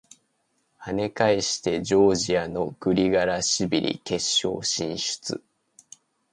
[0.79, 5.43] 跳ね返してジョージアのグリガラシビリ決勝進出！